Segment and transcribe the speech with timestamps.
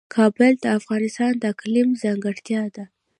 [0.15, 2.85] کابل د افغانستان د اقلیم ځانګړتیا ده.